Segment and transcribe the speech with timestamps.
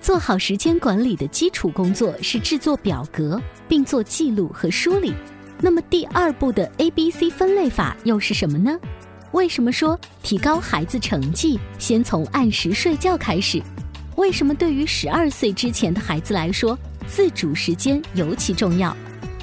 [0.00, 5.12] 做好时间管理的基础工作是制作表格，并做记录和梳理。
[5.60, 8.78] 那么第二步的 A、B、C 分类法又是什么呢？
[9.32, 13.60] 为什么说提高孩子成绩先从按时睡觉开始？
[14.16, 18.96] 为什么对于十二岁之前的孩子来说，自主时间尤其重要？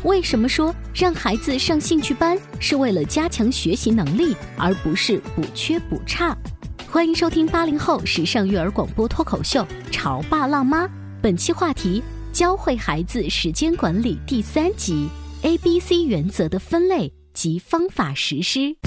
[0.04, 6.36] 为什么说让孩子上兴趣班是为了加强学习能力，而不是补缺补差？
[6.96, 9.60] 欢迎收听八零后时尚育儿广播脱口秀
[9.92, 10.88] 《潮爸浪妈》，
[11.22, 12.02] 本期话题：
[12.32, 15.10] 教会孩子时间管理第三集
[15.42, 18.78] ，A、B、C 原则的分类及方法实施。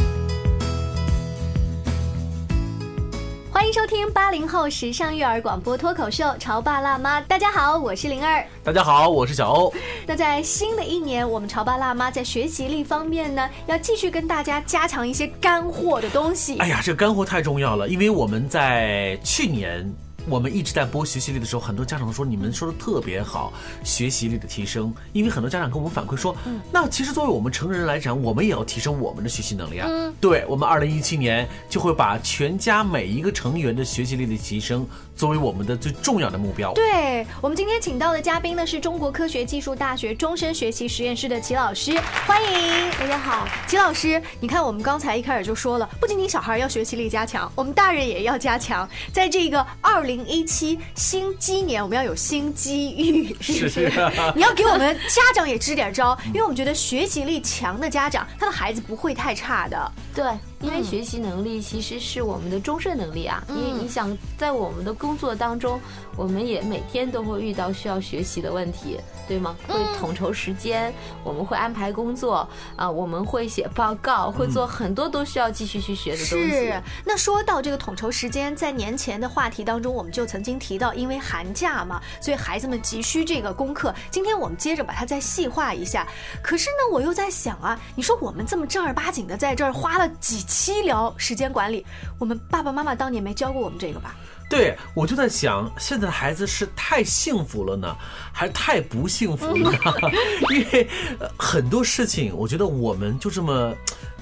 [3.58, 8.46] 欢迎收听八零后时尚育儿广播脱口秀《潮爸辣妈》，大家好，我是灵儿。
[8.62, 9.74] 大家好，我是小欧。
[10.06, 16.56] 那在新的一年，我们潮爸辣妈在学习力方面呢，要继续跟大家加强一些干货的东西。
[16.58, 19.92] 哎呀，这个干货太重要了，因为我们在去年。
[20.28, 23.52] 我们一直在播学习力的时候，很多家长都说你们说的特别好，
[23.82, 24.92] 学习力的提升。
[25.12, 26.36] 因为很多家长跟我们反馈说，
[26.70, 29.88] 那其实作为我们成人来讲，我们也要提升我们的学习能力啊。
[29.90, 36.72] 嗯对，我们二零一七年就会把全家每一个成员的学习力的提升作为我们的最重要的目标。
[36.74, 41.92] 对我们今天请到的嘉宾呢，是中国科学技术大学终身学习实验室的齐老师，
[42.26, 44.20] 欢迎大家好，齐老师。
[44.40, 50.17] 你看我们刚才一开始就说了，不仅仅小孩要学习力加强，我们大人也要加强，在这个二零。
[50.26, 53.92] A 七新鸡年，我们要有新机遇， 是不是？
[54.34, 59.92] 你要给我们家长也支点招，因为我们觉得学习力强的家长，他的孩子不会太差的。
[60.14, 60.24] 对。
[60.60, 63.42] 因为学习能力其实是我们的终身能力啊！
[63.48, 65.80] 因为你想在我们的工作当中，
[66.16, 68.98] 我们也每天都会遇到需要学习的问题，
[69.28, 69.56] 对吗？
[69.68, 70.92] 会统筹时间，
[71.22, 76.50] 我们会安排工作啊，我们会写报告，会做很多都需要继续去学的东西。
[76.50, 76.82] 是。
[77.04, 83.94] 那说到这个统筹时间，在年前的话题当中，我们就曾经提到，因为寒假嘛，所以孩子们急需这个功课。
[84.10, 86.04] 今天我们接着把它再细化一下。
[86.42, 90.47] 可是呢，我又在想啊，你说我们这么正儿八经的在这儿花了几。
[90.48, 91.84] 七聊时间管理，
[92.18, 94.16] 我们爸爸妈妈当年没教过我们这个吧？
[94.50, 97.94] 对，我就在想，现在的孩子是太幸福了呢，
[98.32, 99.70] 还是太不幸福了？
[100.50, 100.88] 因为
[101.36, 103.74] 很多事情，我觉得我们就这么，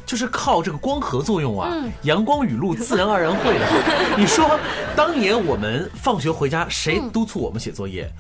[0.05, 1.73] 就是靠这个光合作用啊，
[2.03, 3.67] 阳光雨露自然而然会的。
[4.19, 4.59] 你说，
[4.97, 8.13] 当年我们放学回家，谁督促我们写作业？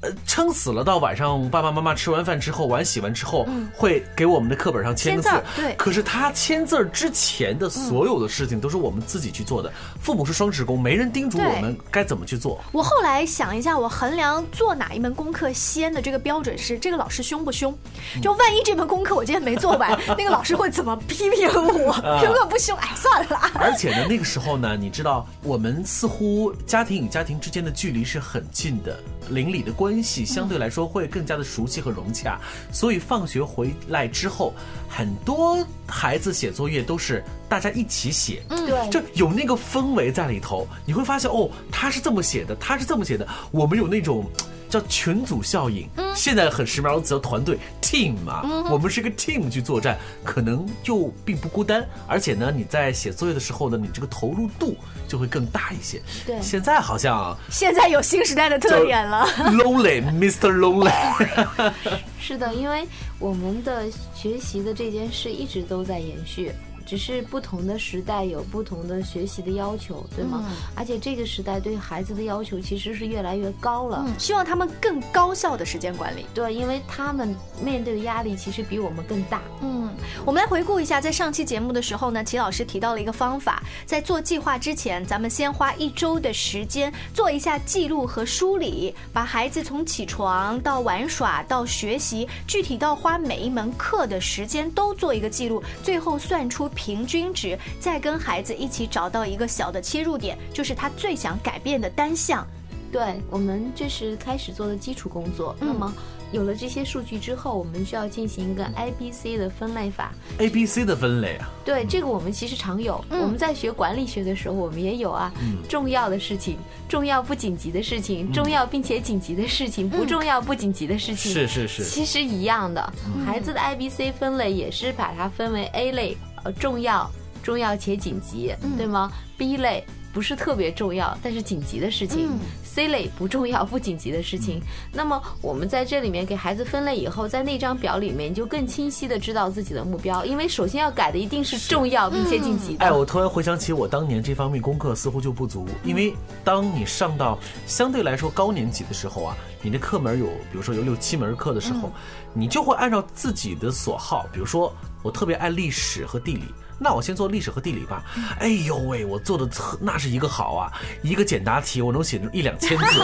[0.00, 5.30] 呃，撑死了，到晚上爸爸妈妈吃完饭之后，碗洗完之后，会给我们的课本上签个字。
[5.56, 5.74] 对。
[5.74, 9.70] 可是他签字之前的所有的事情都是我们自己去做的。
[10.00, 12.60] 父母是双职工，没人叮嘱我们该怎么去做。
[12.72, 17.76] 我后来想一下，我衡量做哪一门功课先的这个标准是：这个老师凶不凶？
[18.22, 22.20] 就万一这门功课我今天没做完， 那个老师会怎么批评我？
[22.24, 23.40] 如 果不凶，哎，算了。
[23.54, 28.98] 而且呢，那个时候呢，你知道，我们似乎家庭与家庭之间的距离是很近的。
[29.34, 32.38] 邻里的关系相对来说会更加的熟悉和融洽，
[32.72, 34.54] 所以放学回来之后，
[34.88, 40.66] 很多孩子写作业都是大家一起写，嗯，对，就有那个氛围在里头。
[40.84, 44.24] 你会发现，哦，他是这么写的，他是这么写的，我们有那种。
[44.72, 45.86] 叫群组效应，
[46.16, 48.40] 现在很时髦的词叫团队 team 嘛，
[48.70, 54.74] 我们是一个 team 去作战，可能就并不孤单，而且呢，你在写作业的时候呢，你这个投入度
[55.06, 56.00] 就会更大一些。
[56.26, 60.48] 对，现在好像现在有新时代的特点了，lonely，Mr.
[60.56, 61.72] Lonely。
[62.18, 62.88] 是的，因为
[63.18, 63.84] 我们的
[64.14, 66.50] 学习的这件事一直都在延续。
[66.82, 70.44] 只是不同的时代有不同的学习的要求，对吗？
[70.74, 74.04] 而且这个时代对孩子的要求其实是越来越高了。
[74.06, 76.26] 嗯，希望他们更高效的时间管理。
[76.34, 79.42] 对，因为他们面对的压力其实比我们更大。
[79.60, 79.90] 嗯，
[80.24, 102.46] 我们来回顾一下，在上期节目的时候呢，齐老师提到了一个方法，在做计划之前，咱们先花一周的时间做一下记录和梳理，把孩子从起床到玩耍到学习，具体到花每一门课的时间都做一个记录，最后算出平均值，再跟孩子一起找到一个小的切入点，就是他最想改变的单项。
[102.90, 105.56] 对我们这是开始做的基础工作。
[105.58, 105.90] 那么
[106.30, 110.12] 有了这些数据之后，我们需要进行一个 A B C 的分类法。
[110.36, 113.02] A B C 的分类啊，对，这个我们其实常有。
[113.08, 115.32] 我们在学管理学的时候，我们也有啊。
[115.70, 122.92] 重要的事情，重要不紧急的事情，重要并且紧急的事情，不重要不紧急的事情，是是是，其实一样的。
[123.24, 127.10] 孩子的 I B C 分类也是把它分为 A 类，呃，重要、
[127.42, 132.28] 重要且紧急，对吗？B 类不是特别重要，但是紧急的事情。
[132.62, 134.58] C 类不重要不紧急的事情，
[134.90, 142.86] 那么我们在这里面给孩子分类以后，在那张表里面就更清晰的知道自己的目标，因为首先要改的一定是重要并且紧急的。
[142.86, 151.92] 哎，我突然回想起我当年这方面功课似乎就不足，因为当你上到相对来说高年级的时候啊，你的课门有，比如说有六七门课的时候，
[152.32, 156.44] 你就会按照自己的所好，比如说我特别爱历史和地理。
[156.78, 158.02] 那我先做历史和地理吧。
[158.38, 160.72] 哎呦喂，我做的特那是一个好啊！
[161.02, 162.84] 一个简答题我能写成一两千字。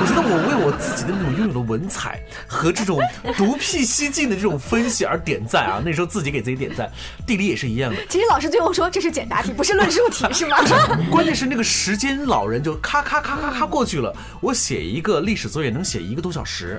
[0.00, 3.00] 我觉得我为我自己的那种拥有的文采和这种
[3.36, 5.82] 独辟蹊径的这种分析而点赞啊！
[5.84, 6.90] 那时候自己给自己点赞。
[7.26, 7.98] 地理也是一样的。
[8.08, 10.56] 其实老师最后说这是简答题，不是论述题， 是吗？
[11.10, 14.14] 关键是那个时间，老人就咔咔咔咔咔过去了。
[14.40, 16.78] 我写一个历史作业能写一个多小时。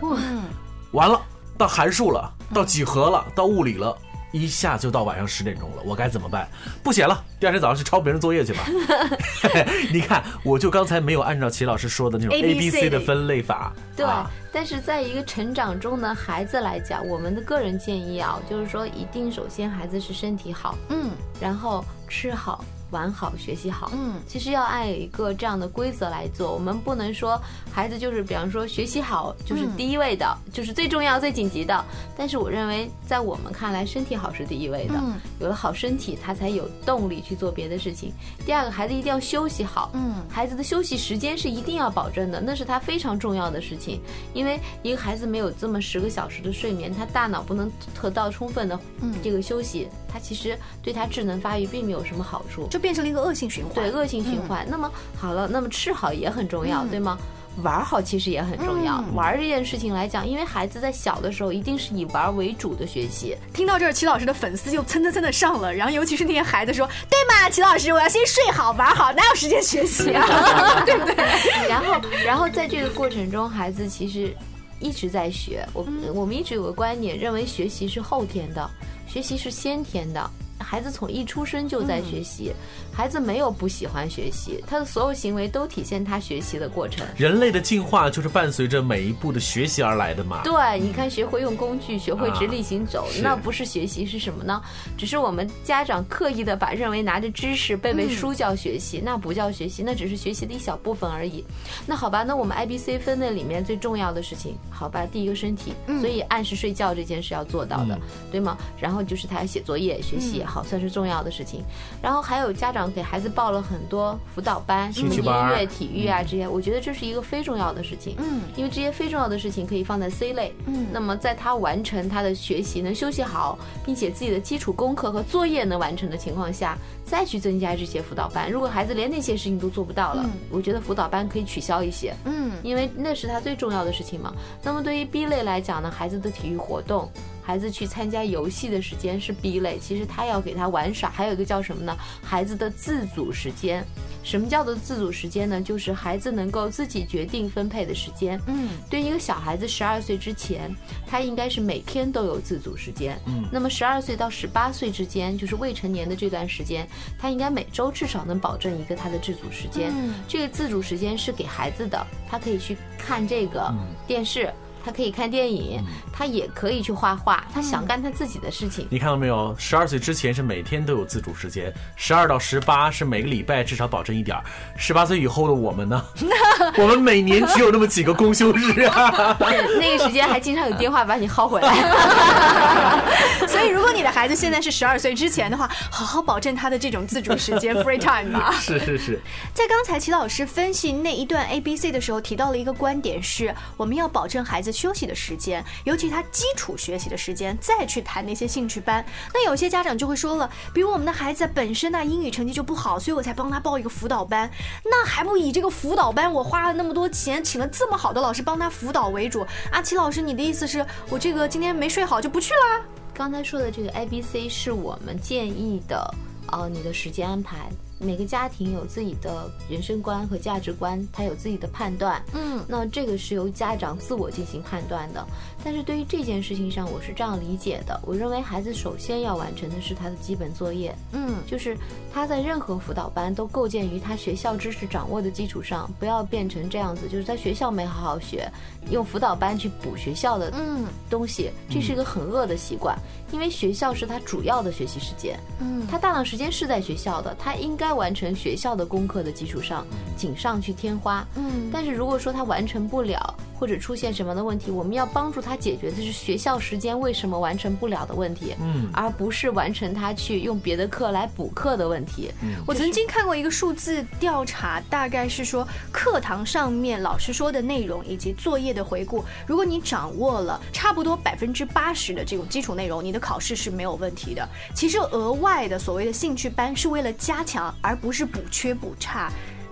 [0.92, 1.20] 完了，
[1.58, 3.98] 到函数了，到几何了，到物理了。
[4.32, 6.48] 一下就到晚上十点钟了，我该怎么办？
[6.84, 8.66] 不写了，第二天早上去抄别人作业去吧。
[9.92, 13.74] 你看，我就刚才没有按照齐老师说的那种 A B C 的分类法。
[13.96, 14.06] 对，
[14.52, 21.10] 但是在一个成长中的孩子来讲，我们的个人建议啊，就是说，一定首先孩子是身体好，嗯，
[21.40, 22.64] 然后吃好。
[22.92, 23.92] 玩好，学习好。
[23.94, 26.54] 嗯，其实要按一个这样的规则来做。
[26.54, 27.40] 我们不能说
[27.72, 31.86] 孩子就是，比方说学习好就是第一位的，嗯、就是最重要、最紧急的。
[32.18, 34.96] 但是我认为，在我们看来，身体好是第一位的。
[34.96, 38.12] 嗯，有了好身体，他才有动力去做别的事情。
[38.46, 39.92] 第二个，孩子一定要休息好。
[39.94, 44.02] 嗯，孩子的休息时间是一定要保证的，那是他非常重要的事情。
[44.34, 47.72] 因为一个孩子没有这么十个小时的睡眠，他大脑不能
[48.02, 48.80] 得到充分的
[49.24, 52.68] 这个休息，他其实对他智能发育并没有什么好处。
[52.70, 54.66] 就变成了一个恶性循环，对恶性循环。
[54.66, 57.18] 嗯、那么好了，那么吃好也很重要，嗯、对吗？
[57.64, 59.00] 玩好其实也很重要。
[59.00, 63.36] 嗯、玩这件事情来讲，因为孩子在小的时候一定是以玩为主的学习。
[63.54, 70.24] 听到这儿，齐老师的粉丝就蹭蹭蹭的上了，然后尤其是那些孩子说：“对嘛，齐老师，我要先睡好玩好，哪有时间学习啊？
[70.86, 71.16] 对不对？”
[71.68, 74.34] 然后，然后在这个过程中，孩子其实
[74.80, 75.68] 一直在学。
[75.74, 78.70] 我、嗯、我们一直有个观点，认为学习是后天的，
[79.10, 80.32] 学习是先天的。
[80.60, 87.06] 孩子从一出生就在学习，嗯、孩子没有不喜欢学习，他的所有行为都体现他学习的过程。
[87.18, 90.42] 人类的进化就是伴随着每一步的学习而来的嘛。
[90.44, 94.62] 对，你看，学会用工具，学会直立行走，啊、那不是学习是什么呢？
[94.98, 101.44] 只是我们家长刻意的把认为拿着知识背背书叫学习，嗯、那不叫学习，那只是学习的一小部分而已。
[101.86, 107.98] 那好吧，那我们 I B C 分类里面最重要的事情，好吧，第一个身体，嗯、所以按时睡觉这件事要做到的，
[108.30, 108.58] 对吗？
[108.80, 110.64] 然后就是他要写作业、学习也好。
[110.70, 111.64] 算是重要的事情，
[112.00, 118.16] 然后还有家长给孩子报了很多辅导班，什么音乐、体育啊这些，我觉得这是一个非重要的事情。
[118.20, 120.54] 嗯，因为这些非重要的事情可以放在 C 类。
[120.68, 128.52] 嗯，那么在他完成他的学习，能休息好，并且自己的基础功课和作业能完成的情况下，再去增加这些辅导班。
[128.52, 132.14] 如果孩子连那些事情都做不到了，嗯、我觉得辅导班可以取消一些。
[132.26, 134.34] 嗯，因为那是他最重要的事情嘛。
[134.62, 137.10] 那么对于 B 类来讲呢，孩子的体育活动。
[137.50, 141.98] 孩子去参加游戏的时间是 B 类，其实他要给他玩耍，还有一个叫什么呢？
[142.22, 143.84] 孩子的自主时间。
[144.22, 145.60] 什么叫做自主时间呢？
[145.60, 148.40] 就是孩子能够自己决定分配的时间。
[148.46, 150.70] 嗯，对于一个小孩子十二岁之前，
[151.08, 153.20] 他应该是每天都有自主时间。
[153.26, 156.88] 嗯，那么十二岁到十八岁之间，就是未成年的这段时间，
[157.18, 159.92] 他应该每周至少能保证一个他的自主时间。
[159.96, 163.74] 嗯，这个自主时间是给孩子的，他可以去看这个
[164.06, 164.54] 电视。
[164.84, 168.88] 他可以看电影，他也可以去画画，他想干他自己的事情。
[168.90, 169.56] 你看到没有？
[169.58, 174.44] 十二岁之前是每天都有自主时间，十二到十八是每个礼拜至少保证一点儿，
[174.78, 176.04] 十八岁以后的我们呢？
[176.78, 179.38] 我们每年只有那么几个公休日啊。
[179.80, 181.70] 那个时间还经常有电话把你薅回来。
[183.48, 188.52] 所以，如果你的孩子现在是十二岁之前的话，好好保证他的这种自主时间 （free time） 吧。
[188.60, 189.20] 是是是，
[189.54, 199.06] 在刚才齐老师分析那一段 A B C 的时候，提到了一个观点，是我们要保证孩子休息的时间，尤其他基础学习的时间，再去谈那些兴趣班。
[199.34, 204.50] 那有些家长就会说了，比如我们的孩子本身呢英语成绩就不好，所以我才帮他报一个辅导班，
[204.86, 209.46] 那还不以这个辅导班我花了那么多钱，请了这么好的老师帮他辅导为主？
[209.72, 212.82] 阿奇老师，你的意思是我这个今天没睡好就不去啦？
[213.14, 216.16] 刚才说的这个 A B C 是我们建议的，
[216.54, 217.70] 呃，你的时间安排。
[218.00, 222.24] 每个家庭有自己的人生观和价值观，他有自己的判断。
[222.34, 225.26] 嗯，那这个是由家长自我进行判断的。
[225.64, 230.96] 但是对于这件事情上，我是这样理解的：我认为孩子首先要完成的是他的基本作业。
[231.12, 231.78] 嗯，就是
[232.14, 238.50] 他在任何辅导班都构建于他学校知识掌握的基础上，不要变成这样子，就是在学校没好好学，
[238.90, 242.98] 用辅导班去补学校的嗯东西，这是一个很恶的习惯。
[243.32, 245.86] 因为学校是他主要的学习时间，嗯。
[245.88, 251.26] 他大量时间是在学校的，他应该完成学校的功课的基础上，锦上去添花。
[251.36, 251.70] 嗯。
[251.72, 262.32] 但是如果说他完成不了，或者出现什么样的问题，我们要帮助他解决的是学校时间为什么完成不了的问题，嗯而不是完成他去用别的课来补课的问题。
[262.42, 274.48] 嗯我曾经看过一个数字调查，大概是说课堂上面老师说的内容以及作业的回顾，如果你掌握了差不多百分之八十的这种基础内容，你的考试是没有问题的。
[274.74, 279.30] 其实额外的所谓的兴趣班是为了加强，而不是补缺补差。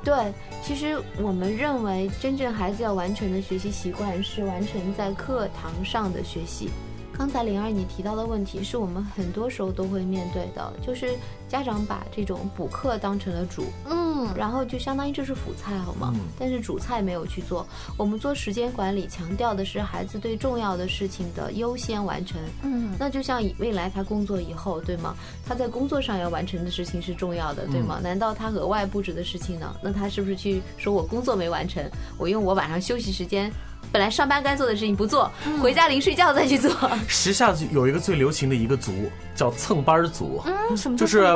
[0.08, 0.32] 对，
[0.64, 6.70] 其实我们认为真正孩子要完成的学习习惯是完成在课堂上的学习。
[7.18, 11.16] 刚才灵儿你提到的问题是我们很多时候都会面对的，就是
[11.50, 16.12] 家长把这种补课当成了主，嗯然后就相当于这是辅菜，好吗？
[16.14, 17.66] 嗯但是主菜没有去做。
[17.98, 22.40] 我们做时间管理，强调的是孩子对重要的事情的优先完成。
[22.62, 25.16] 嗯那就像以未来他工作以后，对吗？
[25.46, 28.00] 他在工作上要完成的事情是重要的，对吗？
[28.04, 29.76] 难道他额外布置的事情呢？
[29.82, 31.84] 那他是不是去说我工作没完成，
[32.18, 33.52] 我用我晚上休息时间，
[33.98, 36.70] 本来上班该做的事情不做，回家临睡觉再去做？
[37.08, 38.94] 时下有一个最流行的一个族
[39.34, 41.36] 叫蹭班族，嗯，什么就是？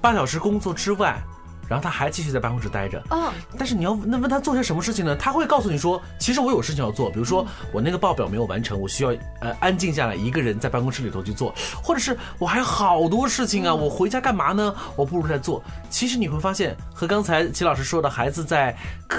[0.00, 1.20] 八小时工作之外，
[1.68, 3.02] 然后他还继续在办公室待着。
[3.10, 5.14] 哦，但是你要那问他做些什么事情呢？
[5.16, 9.10] 他会告诉你说，其实我有事情要做，比如说我那个报表没有完成，我需要
[9.40, 14.74] 呃安静下来一个人在办公室里头去做，或者是我还有好多事情啊，我回家干嘛呢？
[14.96, 15.62] 我不如在做。
[15.90, 18.76] 其实你会发现，和刚才齐老师说的孩子在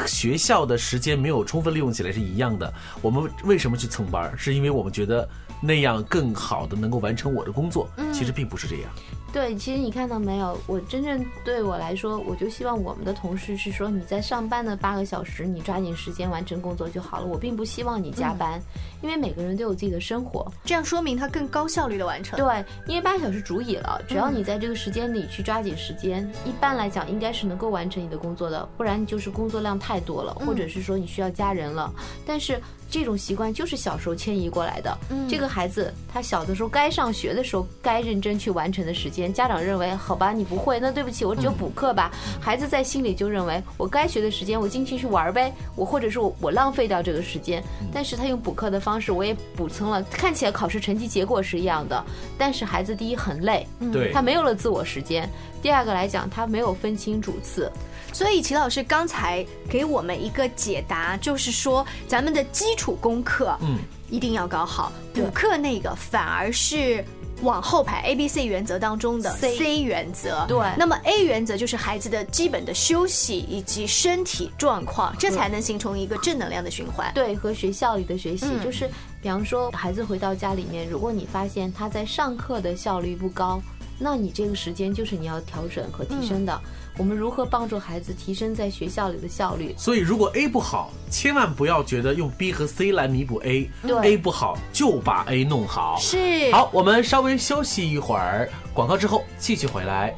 [0.07, 2.73] 学校的时间没有充分利用起来是一样的。
[3.01, 4.37] 我们为什么去蹭班儿？
[4.37, 5.27] 是因为我们觉得
[5.61, 7.89] 那样更好的能够完成我的工作。
[8.11, 8.91] 其实并不是这样。
[9.31, 10.57] 对，其实你看到没有？
[10.65, 17.25] 我真正对我来说，我就希望我们的同事是说你在上班的八个小时，你抓紧时间完成工作就好了。
[17.25, 18.59] 我并不希望你加班，
[19.01, 20.51] 因为每个人都有自己的生活。
[20.63, 22.37] 这样说明他更高效率的完成。
[22.39, 31.93] 对，因为八个小时足矣了，只要你在这个时间里去抓紧时间，一般来讲应该是能够完成你的工作的，不然就是工作量太多了，或者是说你需要加人了。
[32.25, 32.59] 但是
[32.89, 34.97] 这种习惯就是小时候迁移过来的。
[35.09, 35.27] 嗯。
[35.29, 42.11] 这个孩子他小的时候该上学的时候该认真去完成的时间，家长认为好吧你不会，那对不起我只有补课吧。
[42.41, 52.03] 孩子在心里就认为我该学的时间我尽情去玩呗，我或者是我我浪费掉这个时间，但是他用补课的方式我也补充了，看起来考试成绩结果是一样的，
[52.37, 54.11] 但是孩子第一很累，对。
[54.11, 55.29] 他没有了自我时间。
[55.61, 57.71] 第二个来讲，他没有分清主次，
[58.13, 63.77] 所以齐老师刚才给我们一个解答，就是说咱们的基础功课，嗯，
[64.09, 67.03] 一定要搞好，补课那个反而是。
[67.41, 77.09] 往后排 A、B、C 原则当中的 C C 原则，对那么 A 原则就是孩子的基本的休息以及身体状况，这才能形成一个正能量的循环。
[77.15, 78.89] 对和学校里的学习，嗯就是
[79.21, 83.61] 比方说孩子回到家里面，如果你发现他在上课的效率不高，
[83.97, 86.53] 那你这个时间就是你要调整和提升的。
[86.53, 86.69] 嗯
[86.99, 89.73] 我们如何帮助孩子提升在学校里的效率？
[89.77, 93.69] 所以，如果 A 不好，千万不要觉得用 B 和 C 来弥补 A。
[93.83, 95.95] 对 A 不好就把 A 弄好。
[95.97, 100.13] 是，好，我们稍微休息一会儿，广告之后继续回来。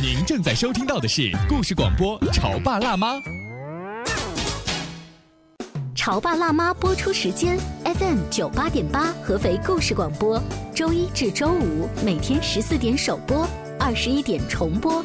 [0.00, 3.14] 您正在收听到的是故事广播《潮爸辣妈》。
[5.96, 10.40] 《潮爸辣妈》播出时间：FM 九八点八，合肥故事广播，
[10.72, 13.44] 周一至周五每天十四点首播，
[13.80, 15.04] 二十一点重播。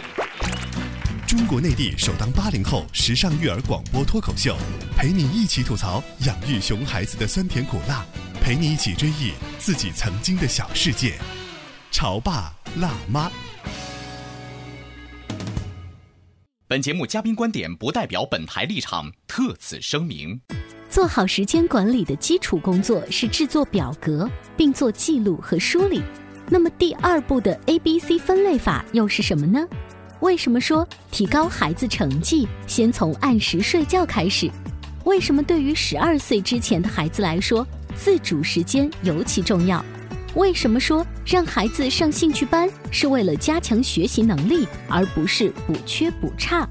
[1.31, 4.53] 中国内地首档八零后时尚育儿广播脱口秀，
[4.97, 8.05] 陪你一起吐槽养育熊孩子的酸甜苦辣，
[8.41, 11.13] 陪你一起追忆自己曾经的小世界。
[11.89, 13.31] 潮爸辣妈。
[16.67, 20.37] 本节目嘉宾观点不代表本台立场，特此声明。
[20.89, 26.03] 做好时间管理的基础工作是制作表格，并做记录和梳理。
[26.49, 29.65] 那么第二步的 A、B、C 分类法又是什么呢？
[30.21, 34.49] 为什么说提高孩子成绩先从按时睡觉开始？
[35.03, 39.83] 为什么对于十二岁之前的孩子来说，自主时间尤其重要？
[40.35, 46.69] 为什么说让孩子上兴趣班是为了加强学习能力，而不是补缺补差？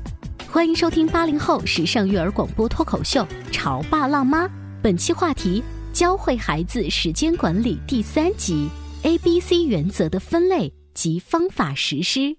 [0.48, 4.46] 欢迎收听八零后时尚育儿广播脱口秀《潮爸辣妈》，
[4.80, 5.60] 本期话题：
[5.92, 8.68] 教会孩子时间管理第三集
[9.02, 12.36] A、B、C 原则的分类及方法实施。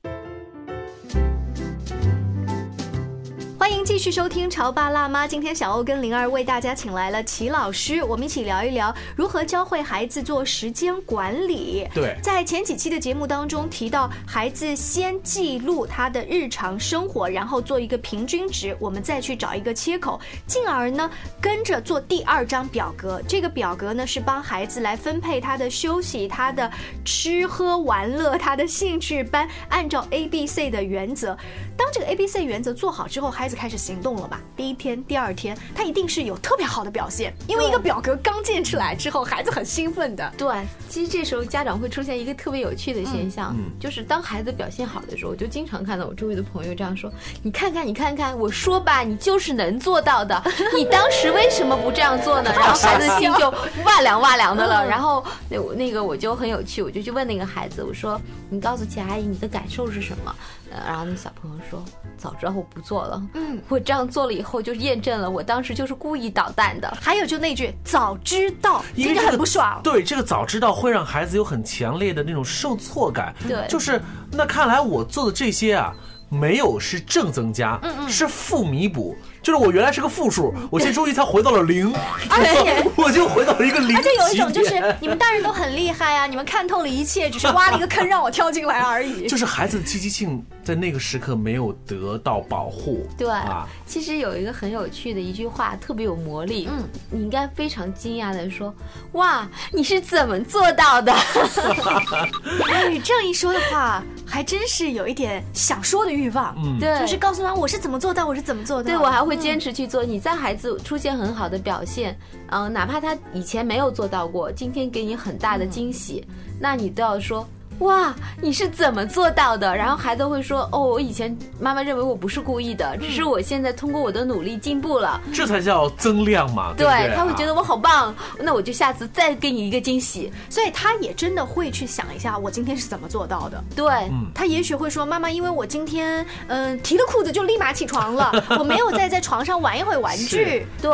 [3.61, 5.25] 欢迎继续收听《潮爸辣妈》。
[5.27, 11.87] 今天小欧跟灵儿为大家请来了齐老师，我们一起聊一聊如何教会孩子做时间管理。
[11.93, 21.07] 对在前几期的节目当中提到，孩子先记录他的日常生活，然后做一个平均值，我们再去找一个切口，进而呢
[21.39, 23.21] 跟着做第二张表格。
[23.27, 26.67] 这个表格呢是帮孩子来分配他的休息、他的
[27.05, 31.37] 吃喝玩乐、他的兴趣班，按照 A、B、C 的原则。
[31.77, 34.39] 当这个 A、B、C 原则做好之后，孩子开始行动了吧？
[34.55, 40.33] 第一天、第二天，他一定是有特别好的表现，因为一个表格刚建出来之后，孩子很兴奋的。
[40.37, 47.11] 对，其实这时候家长会出现一个特别有趣的现象，嗯就是当孩子表现好的时候，我就经常看到我周围的朋友这样说
[47.43, 50.41] ：“你看看，你看看，我说吧，你就是能做到的，
[50.77, 53.49] 你当时为什么不这样做呢？”然后孩子心就
[53.83, 54.87] 哇凉哇凉的了。
[54.87, 60.33] 然后那我那个我就很有趣，我就去问那个孩子，我说：“你告诉齐阿姨，你的感受是什么？”
[60.71, 61.83] 呃，然后那小朋友说
[62.17, 69.79] ：“早知道我不做了，嗯，我这样做了以后就验证了我当时就是故意捣蛋的。”还有就那句“早知道”，这个很不爽。
[69.83, 73.33] 对，这个早知道会让孩子有很强烈的那种受挫感。
[73.47, 75.93] 对就是那看来我做的这些啊，
[76.29, 79.15] 没有是正增加，嗯是负弥补。
[79.41, 81.93] 就是我原来是个负数，我现在终于才回到了零，
[82.29, 89.27] 而 且 我就回到了一个零而且有一种就是你们大人都很厉害啊， 你们看透了一切，只是挖了一个坑让我跳进来而已。
[89.27, 93.07] 就是孩子的积极性在那个时刻没有得到保护。
[93.17, 96.67] 对，啊，其实有一个很有趣的一句话，特别有魔力。
[96.69, 98.73] 嗯嗯，你应该非常惊讶的说
[99.13, 106.55] ：“哇，你是怎么做到的哎，这样一说的话，还真是有一点想说的欲望。
[106.63, 108.83] 嗯，对，就是告诉他我是怎么做到，我是怎么做到。
[108.83, 110.03] 对我还会坚持去做。
[110.03, 112.17] 你在孩子出现很好的表现，
[112.49, 116.25] 嗯、哪怕他以前没有做到过，今天给你很大的惊喜，
[116.59, 117.47] 那你都要说。
[117.81, 119.75] 哇，你是怎么做到的？
[119.75, 125.19] 然后孩子会说：“哦，我以前妈妈认为我不是故意的，只是我现在通过我的努力进步了。
[125.33, 130.31] 这才叫增量嘛，对他会觉得我好棒，那我就下次再给你一个惊喜。
[130.47, 133.63] 所以他也真的会去想一下，我今天是怎么做到的。
[133.75, 140.65] 对，嗯他也许会说：“妈妈，因为我今天嗯、提了裤子就立马起床了， 我没有再在床上玩一会玩具是。
[140.81, 140.93] 对，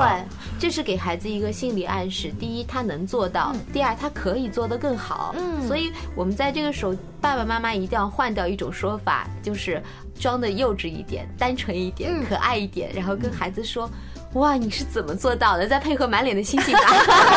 [0.58, 2.32] 这是给孩子一个心理暗示。
[2.40, 5.36] 第一，他能做到；第二，他可以做得更好。
[5.38, 9.82] 嗯所以我们在这个时候，爸爸妈妈一定要换掉一种说法，就是
[10.20, 13.90] 装的幼稚一点、单纯一点、嗯可爱一点，然后跟孩子说。
[14.34, 15.66] 哇，你是怎么做到的？
[15.68, 16.82] 再配合满脸的星星答。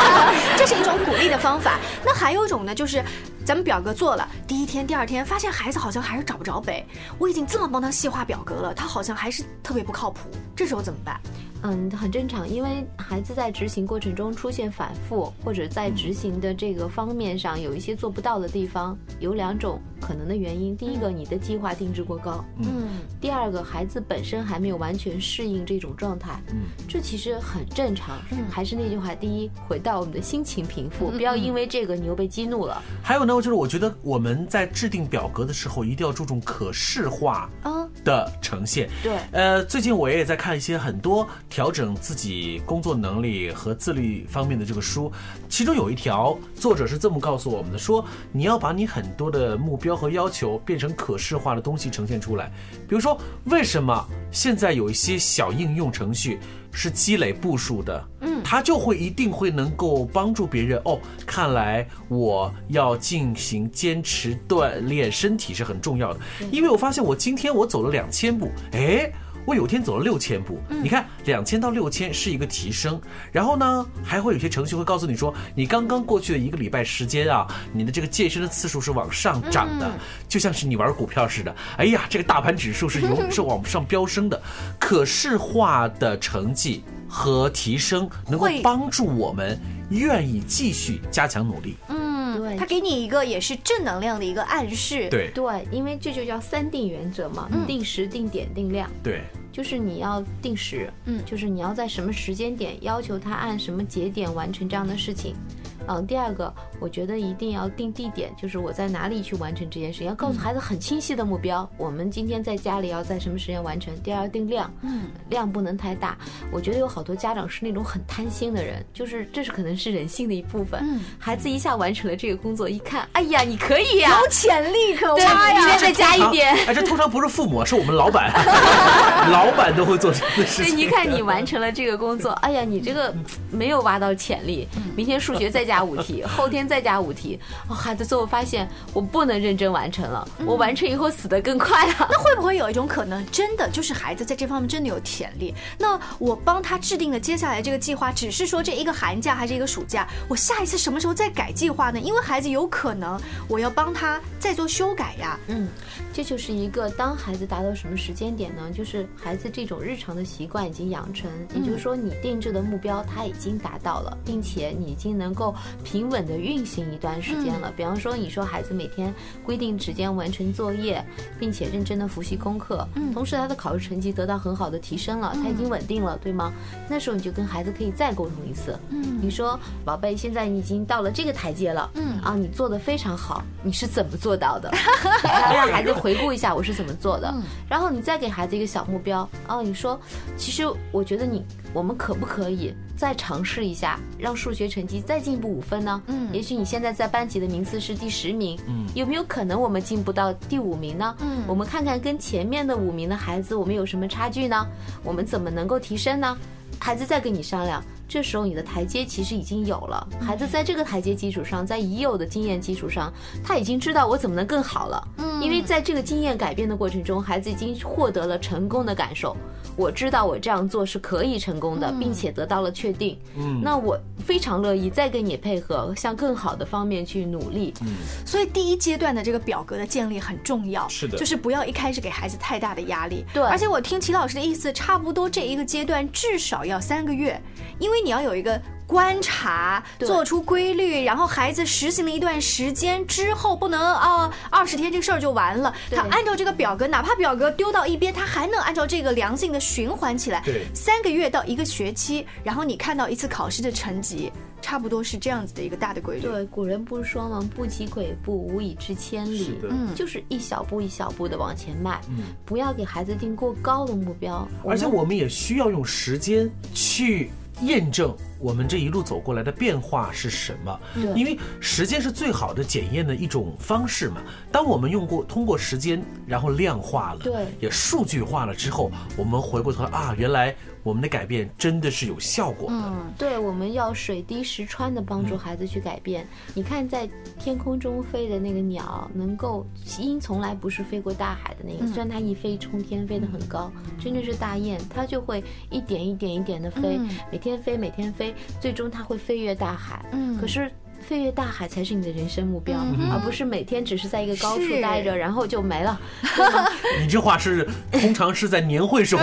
[0.59, 1.79] 这是一种鼓励的方法。
[2.05, 3.03] 那还有一种呢，就是
[3.44, 6.85] 咱们表格做了，第一天、第二天发现孩子好像还是找不着北，
[7.16, 11.18] 我已经这么帮他细化表格了，他好像还是特别不靠谱，这时候怎么办？
[11.62, 20.77] 嗯，很正常，因为孩子在执行过程中出现反复，或者在执行的这个方面上有一些做不到的地方，有两种可能的原因。
[20.77, 22.88] 第一个，你的计划定制过高；嗯，
[23.20, 26.40] 第二个，孩子本身还没有完全适应这种状态。
[26.49, 28.18] 嗯，这其实很正常。
[28.51, 32.83] 还是那句话，第一，回到我们的心情平复，嗯不要因为这个你又被激怒了。
[33.03, 37.80] 还有呢，就是我觉得我们在制定表格的时候，一定要注重可视化啊
[38.11, 38.90] 的呈现。
[39.03, 45.12] 对呃，最近我也在看一些很多调整自己工作能力和自律方面的这个书，
[45.49, 52.51] 其中有一条作者是这么告诉我们的：说你要把你很多的目标和要求变成可视化的东西呈现出来。
[52.88, 56.40] 比如说，为什么现在有一些小应用程序
[56.72, 58.09] 是积累步数的？
[58.20, 60.80] 嗯，他就会一定会能够帮助别人。
[60.85, 69.11] 哦，看来我要进行坚持锻炼身体是很重要的，因为我发现我今天我走了两千步，哎。
[69.46, 73.00] 我有天走了六千步，你看两千到六千是一个提升，
[73.33, 79.90] 然后呢，还会有些程序会告诉你说，你刚刚过去的一个礼拜时间啊，你的这个健身的次数是往上涨的，
[80.29, 84.40] 就像是你玩股票似的，哎呀，这个大盘指数是由 是往上飙升的，
[84.79, 89.59] 可视化的成绩和提升能够帮助我们
[89.90, 91.76] 愿意继续加强努力。
[91.88, 92.10] 嗯，
[92.40, 98.90] 对他给你一个也是正能量的一个暗示。，对对，因为这就叫三定原则嘛，定时、定点、定量。
[99.03, 99.22] 对，
[99.53, 105.35] 就是你要定时，嗯就是你要在什么时间点要求他按什么节点完成这样的事情。
[105.38, 105.60] 嗯，
[106.07, 111.69] 第二个，我觉得一定要定地点，就是我在哪里去完成这件事情，要告诉孩子很清晰的目标。
[111.77, 113.95] 我们今天在家里要在什么时间完成？
[114.03, 116.16] 第二，定量，嗯，量不能太大。
[116.53, 120.81] 我觉得有好多家长是那种很贪心的人，就是这是可能是人性的一部分。
[120.83, 125.75] 嗯孩子一下完成了这个工作，一看，哎呀，你可以呀、有潜力可，挖呀。
[125.75, 126.55] 你再加一点。
[126.66, 128.33] 哎，这通常不是父母，是我们老板，
[129.31, 130.79] 老板都会做这样的事对，情。
[130.79, 133.14] 一看你 完成了这个工作，哎呀，你这个
[133.51, 134.66] 没有挖到潜力，
[134.97, 141.94] 明天数学再加五题， 后天再加五题，哦，孩子最后发现我不能认真完成了，我完成以后死得更快了。
[142.11, 145.54] 那会不会有一种可能，真的就是孩子在这方面真的有潜力？
[145.78, 152.00] 那我帮他制定的接下来这个计划，只是说这一个寒假还是一个暑假，我下一次什么时候再改计划呢？
[152.00, 155.38] 因为孩子有可能我要帮他再做修改呀。
[155.48, 155.68] 嗯，
[156.12, 158.70] 这就是一个当孩子达到什么时间点呢？
[158.74, 165.54] 就是孩子这种日常的习惯已经养成，也就是说你定制的目标他已经达到了，并且你已经能够
[165.85, 167.73] 平稳的运行一段时间了。
[167.77, 169.12] 比方说，你说孩子每天
[169.44, 171.05] 规定时间完成作业，
[171.38, 176.53] 并且认真的复习功课，同时他的考试成绩得到很好的提升了，他已经稳定了，对吗？
[176.88, 179.18] 那时候你就跟孩子可以再沟通一次，嗯。
[179.23, 182.18] 你说宝贝，现在你已经到了这个台阶了，嗯。
[182.20, 184.70] 啊，你做的非常好，你是怎么做到的？
[185.23, 187.42] 让孩子回顾一下我是怎么做的，嗯。
[187.68, 189.99] 然后你再给孩子一个小目标，哦，你说，
[190.37, 196.02] 其实我觉得你我们可不可以再尝试一下，让数学成绩再进步五分呢？
[196.09, 201.14] 嗯也许你现在在班级的名次是第十名，嗯有没有可能我们进步到第五名呢？
[201.20, 204.66] 嗯我们看看跟前面的五名的孩子，我们有什么差距呢？
[205.04, 206.37] 我们怎么能够提升呢？
[206.78, 210.09] 孩子再跟你商量，这时候你的台阶其实已经有了。
[210.20, 213.12] 孩子在这个台阶基础上，在已有的经验基础上，
[213.44, 215.09] 他已经知道我怎么能更好了。
[215.18, 219.35] 嗯因为在这个经验改变的过程中，孩子已经获得了成功的感受。
[219.75, 223.16] 我知道我这样做是可以成功的，并且得到了确定。
[223.38, 227.73] 嗯那我非常乐意再跟你配合，向更好的方面去努力。
[227.81, 227.94] 嗯
[228.27, 233.25] 所以第一阶段的这个表格的建立很重要，是的就是不要一开始给孩子太大的压力。
[233.33, 237.40] 对而且我听齐老师的意思，差不多这一个阶段至少要三个月，
[237.79, 238.61] 因为你要有一个。
[238.91, 245.73] 观察，做出规律，然后孩子实行了一段时间之后，不能啊二十天这事儿就完了。
[245.93, 250.43] 他按照这个表格，哪怕表格丢到一边，他还能按照这个良性的循环起来。
[250.45, 256.23] 对三个月到一个学期，然后你看到一次考试的成绩，差不多是这样子的一个大的规律。
[256.23, 257.49] 对，古人不是说吗？
[257.55, 259.57] 不积跬步，无以至千里。
[259.71, 264.49] 嗯就是一小步一小步的往前迈，嗯不要给孩子定过高的目标。
[264.67, 267.31] 而且我们也需要用时间去
[267.62, 270.81] 验证我们这一路走过来的变化是什么。
[270.94, 274.22] 对因为时间是最好的检验的一种方式嘛。
[274.50, 282.76] 当我们用过通过时间，然后量化了，对也数据化了之后，我们回过头来啊，原来我们的改变真的是有效果的。
[282.76, 286.26] 嗯，对，我们要水滴石穿的帮助孩子去改变。
[286.55, 289.66] 你看，在天空中飞的那个鸟，能够
[289.98, 298.30] 鹰从来不是飞过大海的那个，虽然它一飞冲天飞得很高，真的是大雁，它就会一点一点一点的飞，嗯每天飞，每天飞，
[298.61, 300.05] 最终它会飞越大海。
[300.12, 300.71] 嗯可是。
[301.01, 306.01] 飞越大海才是你的人生目标，嗯而不是每天只是在一个高处待着，然后就没了。
[307.01, 309.23] 你这话是通常是在年会时候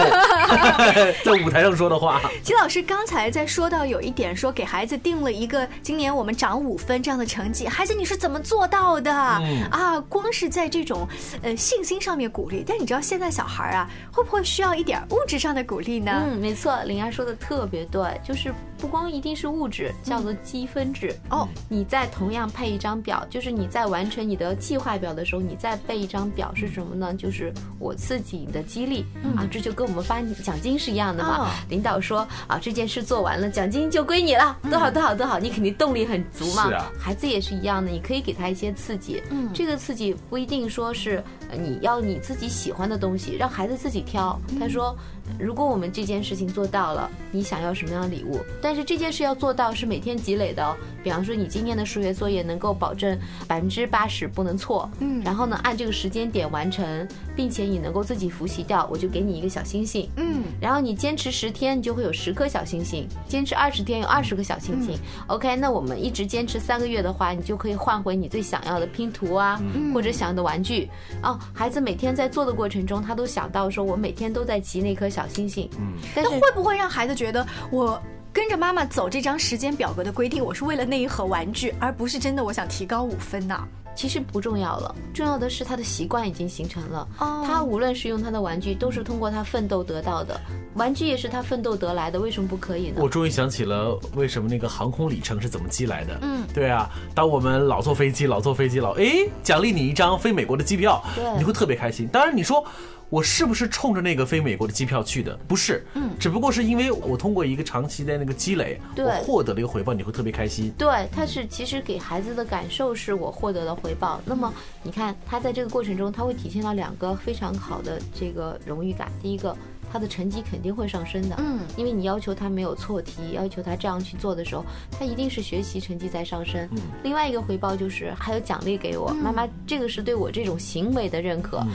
[1.23, 2.21] 在舞台上说的话。
[2.43, 9.11] 齐老师刚才在说到有一点，说给孩子定了一个今年我们涨五分这样的成绩，孩子你是怎么做到的？
[9.11, 11.07] 嗯啊，光是在这种
[11.41, 16.23] 呃信心上面鼓励，但你知道现在小孩啊，会不会需要一点物质上的鼓励呢？
[16.25, 21.15] 嗯，没错，灵儿说的特别对，就是不光一定是物质，叫做积分制。
[21.29, 27.13] 哦，你再同样配一张表，就是你在完成你的计划表的时候，你再备一张表是什么呢？
[27.13, 31.45] 就是我刺激你的激励、啊，这就跟我们发奖金是一样的嘛。
[31.45, 36.67] 哦领导说啊，这件事做完了，奖金就归你了，多好多好多好，你肯定动力很足嘛。
[36.67, 39.21] 是啊孩子也是一样的，你可以给他一些刺激。
[39.29, 44.39] 嗯这个刺激不一定说是呃你要你自己喜欢的东西，让孩子自己挑。
[44.59, 44.95] 他说
[45.39, 48.39] 如果我们这件事情做到了，你想要什么样的礼物？
[48.61, 50.75] 但是这件事要做到是每天积累的哦。
[51.03, 64.97] 比方说，你今天的数学作业能够保证百分之八十不能错，嗯，然后呢按这个时间点完成，并且你能够自己复习掉，我就给你一个小星星，嗯，然后你坚持十天，你就会有十颗小星星；坚持二十天，有二十个小星星。
[65.27, 69.61] OK，那我们一直坚持三个月的话，你就可以换回你最想要的拼图啊，
[69.93, 70.89] 或者想要的玩具。
[71.21, 78.01] 哦，孩子每天在做的过程中，他都想到说，我每天都在集那颗小星星，嗯，但是会不会让孩子觉得我？
[78.33, 83.67] 跟着妈妈走这张时间表格的规定，我是为了那一盒玩具，而不是真的我想提高五分呐。
[83.97, 87.07] 其实不重要了，重要的是他的习惯已经形成了。
[87.17, 90.39] 哦，他无论是用他的玩具，都是通过他奋斗得到的，
[90.75, 93.01] 玩具也是他奋斗得来的，为什么不可以呢？
[93.01, 96.19] 我终于想起了为什么那个航空里程是怎么积来的。
[96.21, 102.07] 嗯，对啊，当我们老坐飞机，老坐飞机，老哎，奖励你一张飞美国的机票，对，你会特别开心。
[102.07, 102.63] 当然你说。
[103.09, 105.37] 我是不是冲着那个飞美国的机票去的？
[105.47, 110.71] 不是，嗯，只不过是因为我通过一个长期的那个积累，我获得了一个回报，你会特别开心。
[110.77, 114.21] 对，他是其实给孩子的感受是我获得了回报。
[114.25, 119.11] 那么你看，他在这个过程中，他会体现到两个非常好的这个荣誉感。
[119.21, 119.55] 第一个。
[119.89, 126.67] 他的成绩肯定会上升的，嗯，因为你要求他没有错题，要求他这样去做的时候，他一定是学习成绩在上升。
[126.73, 131.65] 嗯，另外一个回报就是还有奖励给我，妈妈这个是对我这种行为的认可，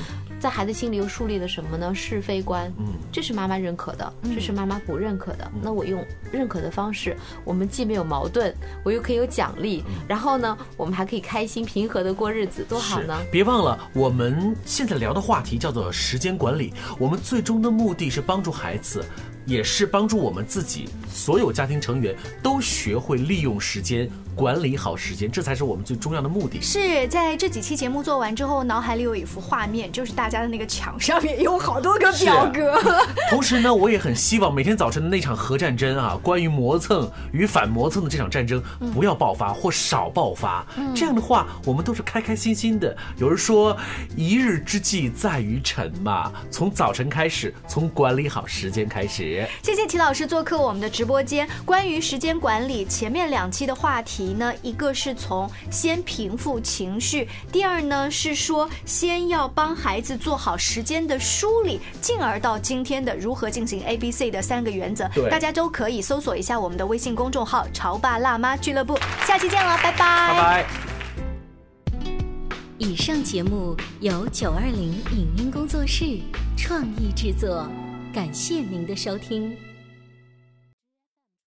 [0.42, 1.94] 在孩子心里又树立了什么呢？
[1.94, 5.48] 是非观，嗯，这是妈妈认可的，这是妈妈不认可的。
[5.62, 8.52] 那我用认可的方式，我们既没有矛盾，
[8.82, 13.16] 我又可以有奖励，然后呢，我们还可以开心平和的过日子，多好呢！
[13.30, 18.10] 别忘了，我们现在聊的话题叫做时间管理，我们最终的目的。
[18.10, 19.04] 是帮助孩子。
[19.44, 26.60] 也是帮助我们自己，所有家庭成员都学会利用时间，管理好时间，这才是我们最重要的目的。
[26.60, 32.80] 是在这几期节目做完之后，脑海里有一幅画面，就是大家的那个墙上面有好多个表格。
[33.30, 38.62] 同时呢，我也很希望每天早晨的那场核战争啊，关于磨蹭与反磨蹭的这场战争
[38.94, 40.64] 不要爆发或少爆发。
[40.94, 42.96] 这样的话，我们都是开开心心的。
[43.18, 43.76] 有人说，
[44.16, 49.46] 一日之计在于晨嘛，从早晨开始，从管理好时间开始。
[49.62, 51.48] 谢谢齐老师做客我们的直播间。
[51.64, 65.08] 关于时间管理，前面两期的话题呢，一个是从先平复情绪，第二呢是说先要帮孩子做好时间的梳理，进而到今天的如何进行 A B C 的三个原则。
[65.28, 68.96] 大家都可以搜索一下我们的微信公众号“潮爸辣妈俱乐部”。
[69.26, 69.96] 下期见了，拜拜。
[69.98, 70.66] 拜拜。
[72.78, 76.20] 以上节目由九二零影音工作室
[76.56, 77.68] 创意制作。
[78.12, 79.71] 感谢您的收听。